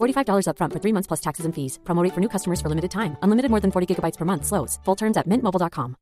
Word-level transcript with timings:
$45 0.00 0.46
upfront 0.46 0.72
for 0.72 0.78
three 0.78 0.92
months 0.94 1.08
plus 1.08 1.20
taxes 1.20 1.44
and 1.46 1.52
fees. 1.52 1.78
Promo 1.84 2.04
rate 2.04 2.14
for 2.14 2.20
new 2.20 2.28
customers 2.28 2.60
for 2.60 2.68
limited 2.68 2.92
time. 2.92 3.16
Unlimited 3.22 3.50
more 3.50 3.60
than 3.60 3.72
40 3.72 3.90
gigabytes 3.90 4.16
per 4.16 4.24
month. 4.24 4.46
Slows. 4.46 4.78
Full 4.84 4.96
terms 4.96 5.16
at 5.16 5.26
mintmobile.com. 5.26 5.96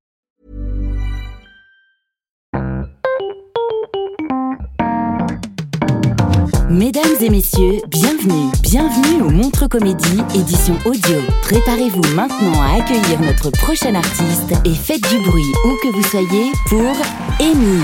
Mesdames 6.71 7.17
et 7.23 7.31
messieurs, 7.31 7.81
bienvenue, 7.89 8.53
bienvenue 8.63 9.23
au 9.23 9.31
Montre 9.31 9.67
Comédie, 9.69 10.21
édition 10.35 10.77
audio. 10.85 11.19
Préparez-vous 11.43 12.15
maintenant 12.15 12.63
à 12.63 12.77
accueillir 12.79 13.21
notre 13.21 13.51
prochain 13.51 13.95
artiste 13.95 14.53
et 14.67 14.75
faites 14.75 15.03
du 15.09 15.19
bruit 15.19 15.53
où 15.65 15.71
que 15.83 15.89
vous 15.89 16.03
soyez 16.03 16.53
pour 16.69 16.93
Amy. 17.41 17.83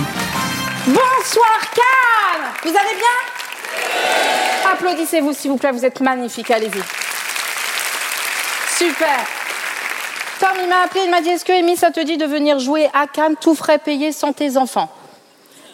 Bonsoir 0.87 1.61
Cannes 1.75 2.53
Vous 2.63 2.69
allez 2.69 2.97
bien? 2.97 4.14
Applaudissez-vous 4.75 5.33
s'il 5.33 5.53
vous 5.53 5.57
plaît, 5.57 5.71
vous 5.71 5.85
êtes 5.85 6.01
magnifique, 6.01 6.51
allez-y. 6.51 6.83
Super 8.77 9.25
Tom, 10.41 10.49
il 10.61 10.69
m'a 10.69 10.81
appelé, 10.85 11.03
il 11.05 11.11
m'a 11.13 11.21
dit 11.21 11.29
Est-ce 11.29 11.45
que 11.45 11.53
Amy, 11.53 11.77
ça 11.77 11.93
te 11.93 12.01
dit 12.01 12.17
de 12.17 12.27
venir 12.27 12.59
jouer 12.59 12.91
à 12.93 13.07
Cannes, 13.07 13.37
tout 13.41 13.55
frais 13.55 13.79
payé 13.79 14.11
sans 14.11 14.33
tes 14.33 14.57
enfants? 14.57 14.91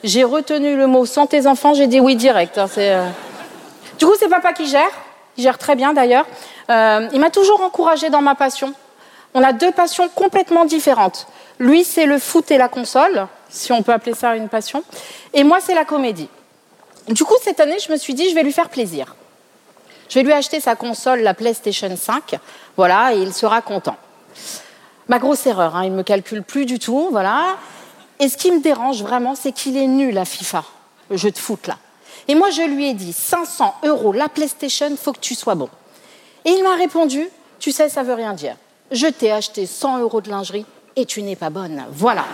J'ai 0.04 0.22
retenu 0.22 0.76
le 0.76 0.86
mot 0.86 1.06
sans 1.06 1.26
tes 1.26 1.46
enfants, 1.46 1.72
j'ai 1.72 1.86
dit 1.86 1.98
oui 1.98 2.14
direct. 2.14 2.58
hein, 2.58 2.66
euh. 2.76 3.08
Du 3.98 4.04
coup, 4.04 4.12
c'est 4.18 4.28
papa 4.28 4.52
qui 4.52 4.66
gère, 4.66 4.90
il 5.38 5.44
gère 5.44 5.56
très 5.56 5.76
bien 5.76 5.94
d'ailleurs. 5.94 6.26
Euh, 6.68 7.08
il 7.14 7.20
m'a 7.20 7.30
toujours 7.30 7.62
encouragé 7.62 8.10
dans 8.10 8.20
ma 8.20 8.34
passion. 8.34 8.74
On 9.32 9.42
a 9.42 9.54
deux 9.54 9.72
passions 9.72 10.10
complètement 10.10 10.66
différentes. 10.66 11.26
Lui, 11.58 11.84
c'est 11.84 12.04
le 12.04 12.18
foot 12.18 12.50
et 12.50 12.58
la 12.58 12.68
console, 12.68 13.28
si 13.48 13.72
on 13.72 13.82
peut 13.82 13.92
appeler 13.92 14.14
ça 14.14 14.36
une 14.36 14.50
passion. 14.50 14.84
Et 15.32 15.42
moi, 15.42 15.58
c'est 15.60 15.74
la 15.74 15.86
comédie. 15.86 16.28
Du 17.11 17.25
coup, 17.25 17.34
cette 17.42 17.58
année, 17.58 17.78
je 17.84 17.91
me 17.91 17.97
suis 17.97 18.14
dit, 18.14 18.30
je 18.30 18.34
vais 18.36 18.44
lui 18.44 18.53
faire 18.53 18.69
plaisir. 18.69 19.16
Je 20.08 20.14
vais 20.14 20.22
lui 20.22 20.33
acheter 20.33 20.61
sa 20.61 20.77
console, 20.77 21.20
la 21.20 21.34
PlayStation 21.34 21.97
5, 21.97 22.36
voilà, 22.77 23.14
et 23.14 23.19
il 23.19 23.33
sera 23.33 23.62
content. 23.62 23.97
Ma 25.08 25.19
grosse 25.19 25.44
erreur, 25.47 25.75
hein, 25.75 25.84
il 25.84 25.91
ne 25.91 25.97
me 25.97 26.02
calcule 26.05 26.44
plus 26.44 26.67
du 26.67 26.78
tout, 26.78 27.08
voilà. 27.11 27.56
Et 28.20 28.28
ce 28.28 28.36
qui 28.36 28.52
me 28.52 28.61
dérange 28.61 29.02
vraiment, 29.02 29.34
c'est 29.34 29.50
qu'il 29.50 29.77
est 29.77 29.89
nul 29.89 30.17
à 30.19 30.25
FIFA, 30.25 30.64
le 31.11 31.17
jeu 31.17 31.33
de 31.33 31.39
foot 31.39 31.67
là. 31.67 31.78
Et 32.28 32.36
moi, 32.36 32.50
je 32.50 32.62
lui 32.62 32.89
ai 32.89 32.94
dit 32.94 33.12
500 33.12 33.74
euros 33.84 34.12
la 34.12 34.28
PlayStation, 34.28 34.96
faut 34.96 35.13
que 35.13 35.18
tu 35.18 35.34
sois 35.34 35.57
bon. 35.57 35.68
Et 36.45 36.51
il 36.51 36.63
m'a 36.63 36.77
répondu, 36.77 37.29
tu 37.58 37.73
sais, 37.73 37.89
ça 37.89 38.05
veut 38.05 38.14
rien 38.14 38.34
dire. 38.34 38.55
Je 38.92 39.08
t'ai 39.08 39.33
acheté 39.33 39.67
100 39.67 39.98
euros 39.98 40.20
de 40.20 40.30
lingerie 40.30 40.67
et 40.95 41.07
tu 41.07 41.23
n'es 41.23 41.36
pas 41.36 41.51
bonne. 41.51 41.84
Voilà. 41.90 42.24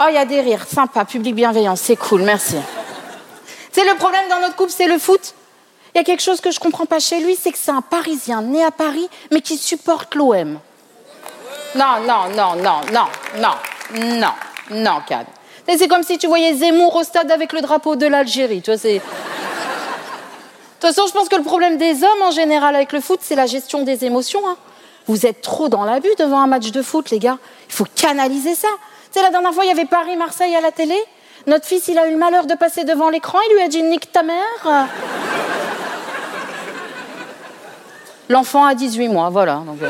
Oh, 0.00 0.04
il 0.08 0.14
y 0.14 0.18
a 0.18 0.26
des 0.26 0.42
rires, 0.42 0.66
sympa, 0.66 1.06
public 1.06 1.34
bienveillant, 1.34 1.76
c'est 1.76 1.96
cool, 1.96 2.22
merci. 2.22 2.56
C'est 3.76 3.84
le 3.84 3.94
problème 3.96 4.26
dans 4.30 4.40
notre 4.40 4.56
couple, 4.56 4.72
c'est 4.74 4.86
le 4.86 4.96
foot. 4.96 5.34
Il 5.94 5.98
y 5.98 6.00
a 6.00 6.04
quelque 6.04 6.22
chose 6.22 6.40
que 6.40 6.50
je 6.50 6.58
comprends 6.58 6.86
pas 6.86 6.98
chez 6.98 7.20
lui, 7.20 7.36
c'est 7.38 7.52
que 7.52 7.58
c'est 7.58 7.72
un 7.72 7.82
Parisien 7.82 8.40
né 8.40 8.64
à 8.64 8.70
Paris, 8.70 9.06
mais 9.30 9.42
qui 9.42 9.58
supporte 9.58 10.14
l'OM. 10.14 10.58
Non, 11.74 12.00
non, 12.00 12.30
non, 12.34 12.56
non, 12.56 12.80
non, 12.90 13.06
non, 13.36 13.54
non, 13.94 14.32
non, 14.70 15.02
Cad. 15.06 15.26
C'est 15.68 15.88
comme 15.88 16.04
si 16.04 16.16
tu 16.16 16.26
voyais 16.26 16.54
Zemmour 16.54 16.96
au 16.96 17.02
stade 17.02 17.30
avec 17.30 17.52
le 17.52 17.60
drapeau 17.60 17.96
de 17.96 18.06
l'Algérie. 18.06 18.62
Tu 18.62 18.72
vois. 18.72 18.80
De 18.82 18.98
toute 18.98 20.80
façon, 20.80 21.06
je 21.06 21.12
pense 21.12 21.28
que 21.28 21.36
le 21.36 21.42
problème 21.42 21.76
des 21.76 22.02
hommes 22.02 22.22
en 22.22 22.30
général 22.30 22.74
avec 22.74 22.94
le 22.94 23.02
foot, 23.02 23.20
c'est 23.22 23.36
la 23.36 23.44
gestion 23.44 23.82
des 23.82 24.06
émotions. 24.06 24.40
hein. 24.48 24.56
Vous 25.06 25.26
êtes 25.26 25.42
trop 25.42 25.68
dans 25.68 25.84
l'abus 25.84 26.14
devant 26.18 26.40
un 26.40 26.46
match 26.46 26.70
de 26.70 26.80
foot, 26.80 27.10
les 27.10 27.18
gars. 27.18 27.36
Il 27.68 27.74
faut 27.74 27.86
canaliser 27.94 28.54
ça. 28.54 28.68
Tu 29.12 29.18
sais, 29.18 29.22
la 29.22 29.28
dernière 29.30 29.52
fois, 29.52 29.66
il 29.66 29.68
y 29.68 29.70
avait 29.70 29.84
Paris-Marseille 29.84 30.56
à 30.56 30.62
la 30.62 30.72
télé. 30.72 30.96
Notre 31.46 31.64
fils, 31.66 31.86
il 31.88 31.98
a 31.98 32.08
eu 32.08 32.12
le 32.12 32.16
malheur 32.18 32.46
de 32.46 32.54
passer 32.54 32.84
devant 32.84 33.08
l'écran. 33.08 33.38
Il 33.50 33.54
lui 33.56 33.62
a 33.62 33.68
dit 33.68 33.82
Nique 33.82 34.10
ta 34.10 34.22
mère. 34.22 34.86
L'enfant 38.28 38.64
a 38.64 38.74
18 38.74 39.08
mois, 39.08 39.30
voilà. 39.30 39.62
Euh, 39.82 39.88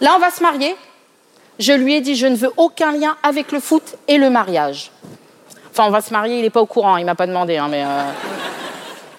Là, 0.00 0.12
on 0.16 0.18
va 0.18 0.30
se 0.30 0.42
marier. 0.42 0.76
Je 1.58 1.72
lui 1.72 1.94
ai 1.94 2.00
dit 2.02 2.14
Je 2.16 2.26
ne 2.26 2.36
veux 2.36 2.52
aucun 2.58 2.92
lien 2.92 3.16
avec 3.22 3.52
le 3.52 3.60
foot 3.60 3.96
et 4.08 4.18
le 4.18 4.28
mariage. 4.28 4.90
Enfin, 5.70 5.84
on 5.86 5.90
va 5.90 6.00
se 6.02 6.12
marier, 6.12 6.36
il 6.38 6.42
n'est 6.42 6.50
pas 6.50 6.60
au 6.60 6.66
courant, 6.66 6.98
il 6.98 7.06
m'a 7.06 7.14
pas 7.14 7.26
demandé, 7.26 7.56
hein, 7.56 7.68
mais. 7.70 7.82
euh, 7.84 8.02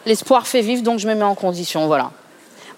L'espoir 0.05 0.45
fait 0.45 0.61
vivre, 0.61 0.83
donc 0.83 0.99
je 0.99 1.07
me 1.07 1.15
mets 1.15 1.23
en 1.23 1.33
condition, 1.33 1.87
voilà. 1.87 2.11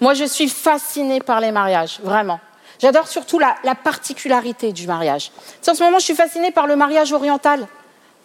Moi, 0.00 0.14
je 0.14 0.24
suis 0.24 0.48
fascinée 0.48 1.20
par 1.20 1.40
les 1.40 1.52
mariages, 1.52 2.00
vraiment. 2.02 2.40
J'adore 2.80 3.06
surtout 3.06 3.38
la, 3.38 3.54
la 3.64 3.74
particularité 3.74 4.72
du 4.72 4.86
mariage. 4.86 5.30
En 5.68 5.74
ce 5.74 5.82
moment, 5.84 5.98
je 5.98 6.04
suis 6.04 6.14
fascinée 6.14 6.52
par 6.52 6.66
le 6.66 6.74
mariage 6.74 7.12
oriental. 7.12 7.66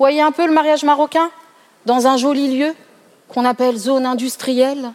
Voyez 0.04 0.22
un 0.22 0.34
peu 0.34 0.46
le 0.46 0.52
mariage 0.52 0.84
marocain 0.84 1.32
Dans 1.86 2.08
un 2.08 2.18
joli 2.18 2.58
lieu 2.58 2.76
qu'on 3.30 3.46
appelle 3.46 3.78
zone 3.78 4.06
industrielle? 4.06 4.92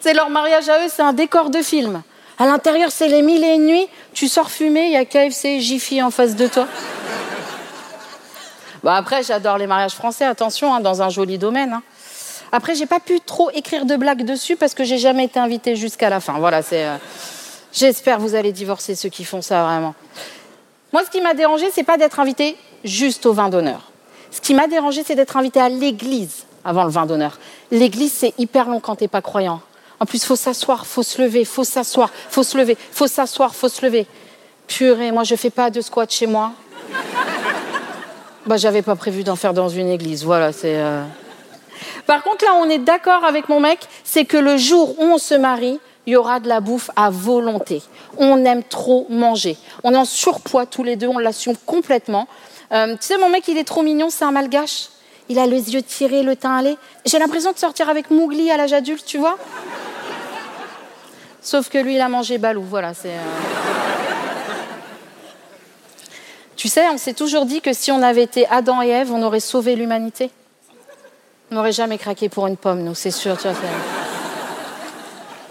C'est 0.00 0.14
leur 0.14 0.30
mariage 0.30 0.68
à 0.68 0.84
eux, 0.84 0.88
c'est 0.88 1.02
un 1.02 1.12
décor 1.12 1.50
de 1.50 1.62
film. 1.62 2.02
À 2.40 2.46
l'intérieur, 2.46 2.90
c'est 2.90 3.06
les 3.06 3.22
mille 3.22 3.44
et 3.44 3.54
une 3.54 3.66
nuits. 3.66 3.86
Tu 4.14 4.26
sors 4.26 4.50
fumer, 4.50 4.86
il 4.86 4.92
y 4.94 4.96
a 4.96 5.04
KFC 5.04 5.44
et 5.44 5.60
Jiffy 5.60 6.02
en 6.02 6.10
face 6.10 6.34
de 6.34 6.48
toi. 6.48 6.66
Bon, 8.82 8.90
après, 8.90 9.22
j'adore 9.22 9.58
les 9.58 9.68
mariages 9.68 9.94
français, 9.94 10.24
attention, 10.24 10.74
hein, 10.74 10.80
dans 10.80 11.00
un 11.02 11.08
joli 11.08 11.38
domaine. 11.38 11.72
hein. 11.74 11.82
Après, 12.50 12.74
j'ai 12.74 12.86
pas 12.86 12.98
pu 12.98 13.20
trop 13.20 13.50
écrire 13.52 13.84
de 13.86 13.94
blagues 13.94 14.24
dessus 14.24 14.56
parce 14.56 14.74
que 14.74 14.82
j'ai 14.82 14.98
jamais 14.98 15.22
été 15.26 15.38
invitée 15.38 15.76
jusqu'à 15.76 16.10
la 16.10 16.18
fin. 16.18 16.32
Voilà, 16.40 16.62
c'est. 16.62 16.84
euh, 16.84 16.96
J'espère 17.72 18.18
vous 18.18 18.34
allez 18.34 18.50
divorcer 18.50 18.96
ceux 18.96 19.08
qui 19.08 19.22
font 19.24 19.40
ça 19.40 19.62
vraiment. 19.62 19.94
Moi, 20.92 21.02
ce 21.04 21.10
qui 21.10 21.20
m'a 21.20 21.34
dérangé, 21.34 21.66
c'est 21.72 21.82
pas 21.82 21.98
d'être 21.98 22.20
invitée 22.20 22.56
juste 22.84 23.26
au 23.26 23.32
vin 23.32 23.48
d'honneur. 23.48 23.90
Ce 24.30 24.40
qui 24.40 24.54
m'a 24.54 24.66
dérangé, 24.66 25.02
c'est 25.04 25.14
d'être 25.14 25.36
invitée 25.36 25.60
à 25.60 25.68
l'église 25.68 26.44
avant 26.64 26.84
le 26.84 26.90
vin 26.90 27.06
d'honneur. 27.06 27.38
L'église, 27.70 28.12
c'est 28.12 28.34
hyper 28.38 28.68
long 28.68 28.80
quand 28.80 28.96
t'es 28.96 29.08
pas 29.08 29.22
croyant. 29.22 29.60
En 29.98 30.04
plus, 30.06 30.24
faut 30.24 30.36
s'asseoir, 30.36 30.86
faut 30.86 31.02
se 31.02 31.20
lever, 31.22 31.44
faut 31.44 31.64
s'asseoir, 31.64 32.10
faut 32.28 32.42
se 32.42 32.56
lever, 32.58 32.76
faut 32.92 33.06
s'asseoir, 33.06 33.54
faut 33.54 33.68
se 33.68 33.84
lever. 33.84 34.06
Purée, 34.66 35.10
moi, 35.12 35.24
je 35.24 35.34
fais 35.36 35.50
pas 35.50 35.70
de 35.70 35.80
squat 35.80 36.10
chez 36.10 36.26
moi. 36.26 36.52
Bah, 38.46 38.56
j'avais 38.56 38.82
pas 38.82 38.94
prévu 38.94 39.24
d'en 39.24 39.36
faire 39.36 39.54
dans 39.54 39.68
une 39.68 39.88
église. 39.88 40.24
Voilà, 40.24 40.52
c'est. 40.52 40.76
euh, 40.76 41.02
Par 42.06 42.22
contre, 42.22 42.44
là, 42.44 42.52
on 42.60 42.68
est 42.68 42.78
d'accord 42.78 43.24
avec 43.24 43.48
mon 43.48 43.58
mec, 43.58 43.80
c'est 44.04 44.24
que 44.24 44.36
le 44.36 44.56
jour 44.56 44.98
où 45.00 45.04
on 45.04 45.18
se 45.18 45.34
marie, 45.34 45.80
il 46.06 46.12
y 46.12 46.16
aura 46.16 46.40
de 46.40 46.48
la 46.48 46.60
bouffe 46.60 46.90
à 46.96 47.10
volonté. 47.10 47.82
On 48.16 48.44
aime 48.44 48.62
trop 48.62 49.06
manger. 49.10 49.56
On 49.84 49.92
est 49.92 49.96
en 49.96 50.04
surpoids 50.04 50.66
tous 50.66 50.84
les 50.84 50.96
deux, 50.96 51.08
on 51.08 51.18
l'assume 51.18 51.56
complètement. 51.66 52.28
Euh, 52.72 52.92
tu 52.92 53.06
sais, 53.06 53.18
mon 53.18 53.28
mec, 53.28 53.46
il 53.48 53.58
est 53.58 53.64
trop 53.64 53.82
mignon, 53.82 54.08
c'est 54.10 54.24
un 54.24 54.30
malgache. 54.32 54.88
Il 55.28 55.38
a 55.38 55.46
les 55.46 55.74
yeux 55.74 55.82
tirés, 55.82 56.22
le 56.22 56.36
teint 56.36 56.56
allé. 56.56 56.76
J'ai 57.04 57.18
l'impression 57.18 57.52
de 57.52 57.58
sortir 57.58 57.88
avec 57.88 58.10
Mougli 58.10 58.50
à 58.50 58.56
l'âge 58.56 58.72
adulte, 58.72 59.04
tu 59.04 59.18
vois. 59.18 59.36
Sauf 61.42 61.68
que 61.68 61.78
lui, 61.78 61.96
il 61.96 62.00
a 62.00 62.08
mangé 62.08 62.38
Balou, 62.38 62.62
voilà, 62.62 62.94
c'est. 62.94 63.08
euh, 63.10 63.20
Tu 66.56 66.68
sais, 66.68 66.88
on 66.88 66.98
s'est 66.98 67.12
toujours 67.12 67.44
dit 67.44 67.60
que 67.60 67.72
si 67.72 67.92
on 67.92 68.02
avait 68.02 68.22
été 68.22 68.46
Adam 68.48 68.80
et 68.82 68.88
Ève, 68.88 69.12
on 69.12 69.22
aurait 69.22 69.40
sauvé 69.40 69.76
l'humanité. 69.76 70.30
On 71.50 71.56
n'aurait 71.56 71.72
jamais 71.72 71.98
craqué 71.98 72.28
pour 72.28 72.46
une 72.46 72.56
pomme, 72.56 72.82
nous, 72.82 72.94
c'est 72.94 73.10
sûr. 73.10 73.36
Tu 73.36 73.46
vois, 73.46 73.56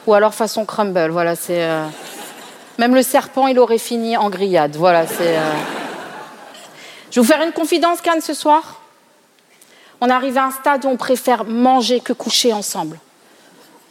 Ou 0.08 0.14
alors 0.14 0.34
façon 0.34 0.66
crumble, 0.66 1.10
voilà, 1.10 1.36
c'est. 1.36 1.64
euh, 1.64 1.86
Même 2.78 2.94
le 2.94 3.02
serpent, 3.02 3.48
il 3.48 3.58
aurait 3.60 3.78
fini 3.80 4.18
en 4.18 4.30
grillade, 4.30 4.76
voilà, 4.76 5.08
c'est. 5.08 5.38
euh, 5.38 5.52
Je 7.12 7.20
vais 7.20 7.26
vous 7.26 7.32
faire 7.32 7.42
une 7.42 7.52
confidence, 7.54 8.02
Cannes, 8.02 8.22
ce 8.22 8.34
soir. 8.34 8.82
On 10.02 10.10
arrive 10.10 10.38
à 10.38 10.46
un 10.46 10.52
stade 10.52 10.86
où 10.86 10.90
on 10.90 10.98
préfère 10.98 11.46
manger 11.46 12.00
que 12.02 12.14
coucher 12.14 12.54
ensemble. 12.54 13.00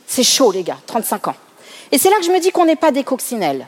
C'est 0.06 0.22
chaud, 0.22 0.52
les 0.52 0.62
gars, 0.62 0.76
35 0.86 1.28
ans. 1.28 1.34
Et 1.90 1.98
c'est 1.98 2.10
là 2.10 2.16
que 2.18 2.24
je 2.24 2.30
me 2.30 2.38
dis 2.40 2.50
qu'on 2.50 2.66
n'est 2.66 2.76
pas 2.76 2.92
des 2.92 3.04
coccinelles. 3.04 3.66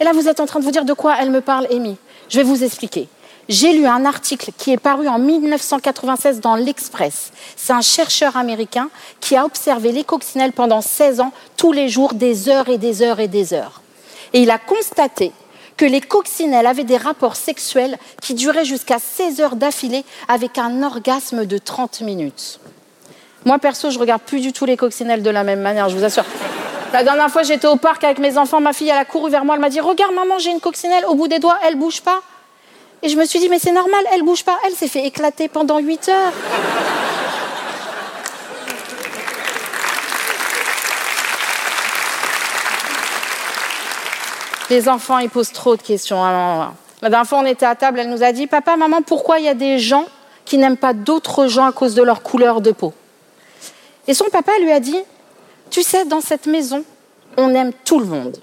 Et 0.00 0.04
là, 0.04 0.12
vous 0.12 0.26
êtes 0.28 0.40
en 0.40 0.46
train 0.46 0.58
de 0.58 0.64
vous 0.64 0.70
dire 0.70 0.84
de 0.84 0.92
quoi 0.94 1.16
elle 1.20 1.30
me 1.30 1.40
parle, 1.40 1.66
Amy. 1.70 1.96
Je 2.28 2.38
vais 2.38 2.42
vous 2.44 2.64
expliquer. 2.64 3.08
J'ai 3.48 3.72
lu 3.74 3.86
un 3.86 4.04
article 4.04 4.50
qui 4.58 4.72
est 4.72 4.76
paru 4.76 5.06
en 5.06 5.20
1996 5.20 6.40
dans 6.40 6.56
l'Express. 6.56 7.30
C'est 7.54 7.72
un 7.72 7.80
chercheur 7.80 8.36
américain 8.36 8.88
qui 9.20 9.36
a 9.36 9.44
observé 9.44 9.92
les 9.92 10.02
coccinelles 10.02 10.52
pendant 10.52 10.80
16 10.80 11.20
ans, 11.20 11.32
tous 11.56 11.70
les 11.70 11.88
jours, 11.88 12.14
des 12.14 12.48
heures 12.48 12.68
et 12.68 12.78
des 12.78 13.02
heures 13.02 13.20
et 13.20 13.28
des 13.28 13.54
heures. 13.54 13.82
Et 14.32 14.40
il 14.40 14.50
a 14.50 14.58
constaté 14.58 15.30
que 15.76 15.84
les 15.84 16.00
coccinelles 16.00 16.66
avaient 16.66 16.82
des 16.82 16.96
rapports 16.96 17.36
sexuels 17.36 17.98
qui 18.20 18.34
duraient 18.34 18.64
jusqu'à 18.64 18.98
16 18.98 19.40
heures 19.40 19.56
d'affilée 19.56 20.04
avec 20.26 20.58
un 20.58 20.82
orgasme 20.82 21.46
de 21.46 21.58
30 21.58 22.00
minutes. 22.00 22.58
Moi, 23.44 23.60
perso, 23.60 23.90
je 23.90 23.98
regarde 24.00 24.22
plus 24.22 24.40
du 24.40 24.52
tout 24.52 24.64
les 24.64 24.76
coccinelles 24.76 25.22
de 25.22 25.30
la 25.30 25.44
même 25.44 25.60
manière, 25.60 25.88
je 25.88 25.96
vous 25.96 26.02
assure. 26.02 26.24
La 26.92 27.04
dernière 27.04 27.30
fois, 27.30 27.44
j'étais 27.44 27.68
au 27.68 27.76
parc 27.76 28.02
avec 28.02 28.18
mes 28.18 28.38
enfants, 28.38 28.60
ma 28.60 28.72
fille, 28.72 28.88
elle 28.88 28.98
a 28.98 29.04
couru 29.04 29.30
vers 29.30 29.44
moi, 29.44 29.54
elle 29.54 29.60
m'a 29.60 29.68
dit 29.68 29.80
Regarde, 29.80 30.14
maman, 30.14 30.38
j'ai 30.38 30.50
une 30.50 30.60
coccinelle 30.60 31.04
au 31.06 31.14
bout 31.14 31.28
des 31.28 31.38
doigts, 31.38 31.58
elle 31.64 31.76
bouge 31.76 32.00
pas. 32.00 32.22
Et 33.02 33.08
je 33.08 33.16
me 33.16 33.24
suis 33.24 33.38
dit 33.38 33.48
Mais 33.48 33.58
c'est 33.58 33.72
normal, 33.72 34.04
elle 34.12 34.22
bouge 34.22 34.44
pas. 34.44 34.58
Elle 34.66 34.74
s'est 34.74 34.88
fait 34.88 35.06
éclater 35.06 35.48
pendant 35.48 35.78
8 35.78 36.08
heures. 36.08 36.32
Les 44.68 44.88
enfants, 44.88 45.18
ils 45.18 45.30
posent 45.30 45.52
trop 45.52 45.76
de 45.76 45.82
questions. 45.82 46.22
la 46.24 46.72
dernière 47.02 47.26
fois, 47.26 47.38
on 47.38 47.46
était 47.46 47.66
à 47.66 47.76
table, 47.76 48.00
elle 48.00 48.10
nous 48.10 48.24
a 48.24 48.32
dit 48.32 48.48
Papa, 48.48 48.76
maman, 48.76 49.00
pourquoi 49.02 49.38
il 49.38 49.44
y 49.44 49.48
a 49.48 49.54
des 49.54 49.78
gens 49.78 50.06
qui 50.44 50.58
n'aiment 50.58 50.76
pas 50.76 50.92
d'autres 50.92 51.46
gens 51.46 51.66
à 51.66 51.72
cause 51.72 51.94
de 51.94 52.02
leur 52.02 52.22
couleur 52.22 52.60
de 52.60 52.72
peau? 52.72 52.92
Et 54.08 54.14
son 54.14 54.26
papa 54.26 54.52
lui 54.60 54.72
a 54.72 54.80
dit 54.80 54.98
Tu 55.70 55.82
sais, 55.82 56.04
dans 56.04 56.20
cette 56.20 56.46
maison, 56.46 56.84
on 57.36 57.54
aime 57.54 57.72
tout 57.84 58.00
le 58.00 58.06
monde. 58.06 58.38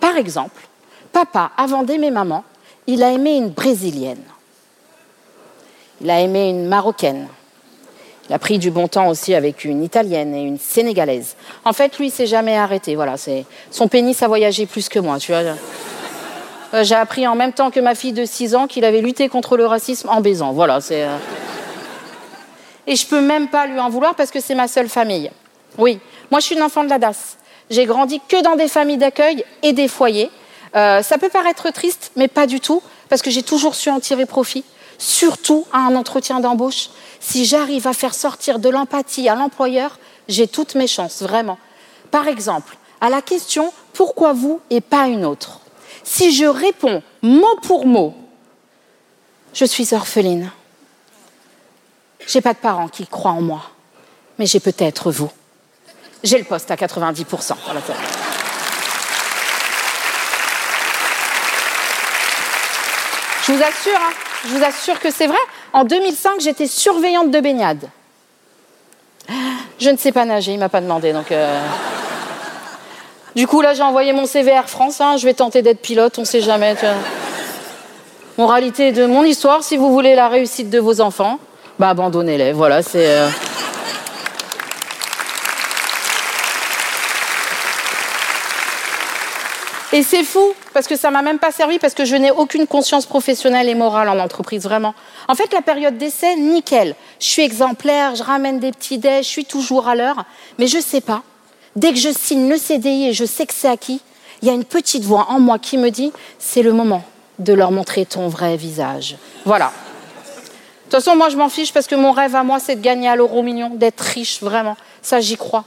Par 0.00 0.16
exemple, 0.16 0.68
papa, 1.12 1.52
avant 1.56 1.84
d'aimer 1.84 2.10
maman, 2.10 2.44
il 2.88 3.02
a 3.04 3.12
aimé 3.12 3.36
une 3.36 3.50
brésilienne. 3.50 4.22
Il 6.00 6.10
a 6.10 6.20
aimé 6.20 6.48
une 6.48 6.66
marocaine. 6.66 7.28
Il 8.28 8.34
a 8.34 8.38
pris 8.38 8.58
du 8.58 8.70
bon 8.70 8.88
temps 8.88 9.08
aussi 9.08 9.34
avec 9.34 9.64
une 9.64 9.84
italienne 9.84 10.34
et 10.34 10.42
une 10.42 10.58
sénégalaise. 10.58 11.36
En 11.64 11.72
fait, 11.72 11.98
lui, 11.98 12.06
il 12.08 12.10
s'est 12.10 12.26
jamais 12.26 12.56
arrêté. 12.56 12.96
Voilà, 12.96 13.16
c'est 13.16 13.44
son 13.70 13.88
pénis 13.88 14.20
a 14.22 14.26
voyagé 14.26 14.66
plus 14.66 14.88
que 14.88 14.98
moi. 14.98 15.18
Tu. 15.18 15.32
Euh, 15.34 15.54
j'ai 16.82 16.94
appris 16.94 17.26
en 17.26 17.34
même 17.34 17.52
temps 17.52 17.70
que 17.70 17.80
ma 17.80 17.94
fille 17.94 18.12
de 18.12 18.24
6 18.24 18.54
ans 18.54 18.66
qu'il 18.66 18.84
avait 18.84 19.00
lutté 19.02 19.28
contre 19.28 19.56
le 19.56 19.66
racisme 19.66 20.08
en 20.08 20.20
baisant. 20.22 20.52
Voilà, 20.52 20.80
c'est. 20.80 21.04
Euh. 21.04 21.16
Et 22.86 22.96
je 22.96 23.06
peux 23.06 23.20
même 23.20 23.48
pas 23.48 23.66
lui 23.66 23.78
en 23.78 23.90
vouloir 23.90 24.14
parce 24.14 24.30
que 24.30 24.40
c'est 24.40 24.54
ma 24.54 24.68
seule 24.68 24.88
famille. 24.88 25.30
Oui, 25.76 26.00
moi, 26.30 26.40
je 26.40 26.46
suis 26.46 26.56
une 26.56 26.62
enfant 26.62 26.84
de 26.84 26.90
la 26.90 26.98
DAS. 26.98 27.36
J'ai 27.68 27.84
grandi 27.84 28.20
que 28.26 28.42
dans 28.42 28.56
des 28.56 28.68
familles 28.68 28.96
d'accueil 28.96 29.44
et 29.62 29.74
des 29.74 29.88
foyers. 29.88 30.30
Euh, 30.74 31.02
ça 31.02 31.18
peut 31.18 31.28
paraître 31.28 31.70
triste, 31.70 32.12
mais 32.16 32.28
pas 32.28 32.46
du 32.46 32.60
tout, 32.60 32.82
parce 33.08 33.22
que 33.22 33.30
j'ai 33.30 33.42
toujours 33.42 33.74
su 33.74 33.90
en 33.90 34.00
tirer 34.00 34.26
profit, 34.26 34.64
surtout 34.98 35.66
à 35.72 35.78
un 35.78 35.94
entretien 35.96 36.40
d'embauche. 36.40 36.90
Si 37.20 37.44
j'arrive 37.44 37.86
à 37.86 37.92
faire 37.92 38.14
sortir 38.14 38.58
de 38.58 38.68
l'empathie 38.68 39.28
à 39.28 39.34
l'employeur, 39.34 39.98
j'ai 40.28 40.46
toutes 40.46 40.74
mes 40.74 40.86
chances, 40.86 41.22
vraiment. 41.22 41.58
Par 42.10 42.28
exemple, 42.28 42.76
à 43.00 43.08
la 43.08 43.22
question 43.22 43.72
pourquoi 43.92 44.32
vous 44.32 44.60
et 44.70 44.80
pas 44.80 45.06
une 45.06 45.24
autre? 45.24 45.60
Si 46.04 46.32
je 46.34 46.44
réponds 46.44 47.02
mot 47.22 47.56
pour 47.62 47.86
mot, 47.86 48.14
je 49.52 49.64
suis 49.64 49.92
orpheline. 49.92 50.50
J'ai 52.26 52.40
pas 52.40 52.52
de 52.52 52.58
parents 52.58 52.88
qui 52.88 53.06
croient 53.06 53.32
en 53.32 53.40
moi, 53.40 53.62
mais 54.38 54.46
j'ai 54.46 54.60
peut-être 54.60 55.10
vous. 55.10 55.30
J'ai 56.22 56.38
le 56.38 56.44
poste 56.44 56.70
à 56.70 56.76
90%. 56.76 57.54
Je 63.48 63.54
vous 63.54 63.62
assure, 63.62 63.98
hein, 63.98 64.12
je 64.44 64.54
vous 64.54 64.62
assure 64.62 65.00
que 65.00 65.10
c'est 65.10 65.26
vrai. 65.26 65.38
En 65.72 65.84
2005, 65.84 66.38
j'étais 66.40 66.66
surveillante 66.66 67.30
de 67.30 67.40
baignade. 67.40 67.88
Je 69.78 69.88
ne 69.88 69.96
sais 69.96 70.12
pas 70.12 70.26
nager, 70.26 70.52
il 70.52 70.58
m'a 70.58 70.68
pas 70.68 70.82
demandé, 70.82 71.14
donc. 71.14 71.32
Euh. 71.32 71.58
Du 73.34 73.46
coup, 73.46 73.62
là, 73.62 73.72
j'ai 73.72 73.82
envoyé 73.82 74.12
mon 74.12 74.26
CV 74.26 74.50
Air 74.50 74.68
France. 74.68 75.00
Hein, 75.00 75.16
je 75.16 75.24
vais 75.24 75.32
tenter 75.32 75.62
d'être 75.62 75.80
pilote, 75.80 76.18
on 76.18 76.22
ne 76.22 76.26
sait 76.26 76.42
jamais. 76.42 76.76
Moralité 78.36 78.92
de 78.92 79.06
mon 79.06 79.24
histoire, 79.24 79.62
si 79.62 79.78
vous 79.78 79.92
voulez 79.92 80.14
la 80.14 80.28
réussite 80.28 80.68
de 80.68 80.78
vos 80.78 81.00
enfants, 81.00 81.38
bah 81.78 81.88
abandonnez-les. 81.88 82.52
Voilà, 82.52 82.82
c'est. 82.82 83.06
Euh. 83.06 83.28
Et 89.98 90.04
c'est 90.04 90.22
fou, 90.22 90.54
parce 90.74 90.86
que 90.86 90.94
ça 90.94 91.10
m'a 91.10 91.22
même 91.22 91.40
pas 91.40 91.50
servi, 91.50 91.80
parce 91.80 91.92
que 91.92 92.04
je 92.04 92.14
n'ai 92.14 92.30
aucune 92.30 92.68
conscience 92.68 93.04
professionnelle 93.04 93.68
et 93.68 93.74
morale 93.74 94.08
en 94.08 94.20
entreprise, 94.20 94.62
vraiment. 94.62 94.94
En 95.26 95.34
fait, 95.34 95.52
la 95.52 95.60
période 95.60 95.98
d'essai, 95.98 96.36
nickel. 96.36 96.94
Je 97.18 97.26
suis 97.26 97.42
exemplaire, 97.42 98.14
je 98.14 98.22
ramène 98.22 98.60
des 98.60 98.70
petits 98.70 98.98
dés, 98.98 99.24
je 99.24 99.28
suis 99.28 99.44
toujours 99.44 99.88
à 99.88 99.96
l'heure. 99.96 100.24
Mais 100.60 100.68
je 100.68 100.78
sais 100.78 101.00
pas. 101.00 101.24
Dès 101.74 101.90
que 101.90 101.98
je 101.98 102.10
signe 102.10 102.48
le 102.48 102.56
CDI 102.56 103.08
et 103.08 103.12
je 103.12 103.24
sais 103.24 103.44
que 103.44 103.52
c'est 103.52 103.66
acquis, 103.66 104.00
il 104.40 104.46
y 104.46 104.52
a 104.52 104.54
une 104.54 104.62
petite 104.62 105.02
voix 105.02 105.26
en 105.30 105.40
moi 105.40 105.58
qui 105.58 105.76
me 105.76 105.90
dit 105.90 106.12
c'est 106.38 106.62
le 106.62 106.72
moment 106.72 107.02
de 107.40 107.52
leur 107.52 107.72
montrer 107.72 108.06
ton 108.06 108.28
vrai 108.28 108.56
visage. 108.56 109.16
Voilà. 109.44 109.66
De 109.66 110.92
toute 110.92 111.02
façon, 111.02 111.16
moi, 111.16 111.28
je 111.28 111.36
m'en 111.36 111.48
fiche 111.48 111.72
parce 111.72 111.88
que 111.88 111.96
mon 111.96 112.12
rêve 112.12 112.36
à 112.36 112.44
moi, 112.44 112.60
c'est 112.60 112.76
de 112.76 112.82
gagner 112.82 113.08
à 113.08 113.16
l'euro 113.16 113.42
million, 113.42 113.70
d'être 113.70 114.02
riche, 114.02 114.44
vraiment. 114.44 114.76
Ça, 115.02 115.20
j'y 115.20 115.36
crois. 115.36 115.64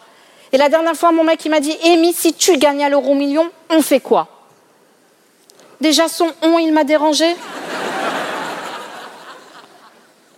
Et 0.53 0.57
la 0.57 0.69
dernière 0.69 0.95
fois, 0.95 1.11
mon 1.11 1.23
mec, 1.23 1.43
il 1.45 1.49
m'a 1.49 1.59
dit 1.59 1.75
Amy, 1.83 2.13
si 2.13 2.33
tu 2.33 2.57
gagnes 2.57 2.83
à 2.83 2.89
l'euro 2.89 3.13
million, 3.15 3.49
on 3.69 3.81
fait 3.81 3.99
quoi? 3.99 4.27
Déjà, 5.79 6.07
son 6.07 6.31
on, 6.41 6.59
il 6.59 6.73
m'a 6.73 6.83
dérangé. 6.83 7.35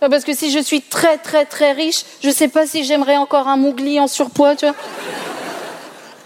Parce 0.00 0.24
que 0.24 0.34
si 0.34 0.50
je 0.50 0.58
suis 0.58 0.82
très, 0.82 1.18
très, 1.18 1.44
très 1.44 1.72
riche, 1.72 2.04
je 2.22 2.28
ne 2.28 2.32
sais 2.32 2.48
pas 2.48 2.66
si 2.66 2.84
j'aimerais 2.84 3.16
encore 3.16 3.48
un 3.48 3.56
mougli 3.56 3.98
en 3.98 4.06
surpoids, 4.06 4.54
tu 4.54 4.66
vois. 4.66 4.74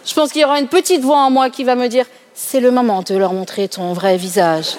Je 0.04 0.14
pense 0.14 0.32
qu'il 0.32 0.42
y 0.42 0.44
aura 0.44 0.58
une 0.58 0.68
petite 0.68 1.02
voix 1.02 1.18
en 1.18 1.30
moi 1.30 1.50
qui 1.50 1.64
va 1.64 1.74
me 1.74 1.86
dire 1.88 2.06
c'est 2.34 2.60
le 2.60 2.70
moment 2.70 3.02
de 3.02 3.16
leur 3.16 3.32
montrer 3.32 3.68
ton 3.68 3.92
vrai 3.92 4.16
visage. 4.16 4.76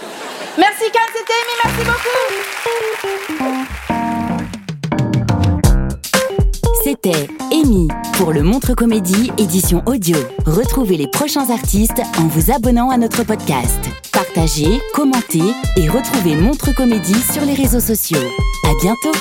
Merci, 0.57 0.83
Kat, 0.91 0.99
c'était 1.13 1.33
Amy, 1.33 1.53
merci 1.63 1.83
beaucoup. 1.85 3.58
C'était 6.89 7.27
Amy 7.51 7.87
pour 8.13 8.33
le 8.33 8.41
Montre 8.41 8.73
Comédie 8.73 9.31
édition 9.37 9.83
audio. 9.85 10.17
Retrouvez 10.47 10.97
les 10.97 11.07
prochains 11.07 11.51
artistes 11.51 12.01
en 12.17 12.25
vous 12.25 12.51
abonnant 12.51 12.89
à 12.89 12.97
notre 12.97 13.23
podcast. 13.23 13.79
Partagez, 14.11 14.81
commentez 14.95 15.53
et 15.77 15.87
retrouvez 15.87 16.35
Montre 16.35 16.73
Comédie 16.73 17.21
sur 17.31 17.45
les 17.45 17.53
réseaux 17.53 17.79
sociaux. 17.79 18.17
À 18.65 18.71
bientôt! 18.81 19.19